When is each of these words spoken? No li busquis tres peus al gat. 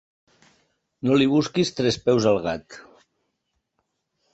No 1.09 1.19
li 1.21 1.29
busquis 1.35 1.75
tres 1.83 2.01
peus 2.09 2.29
al 2.33 2.43
gat. 2.49 2.83